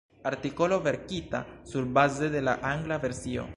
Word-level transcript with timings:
Artikolo 0.29 0.79
verkita 0.85 1.43
surbaze 1.73 2.31
de 2.37 2.41
la 2.49 2.59
angla 2.73 2.97
versio. 3.07 3.49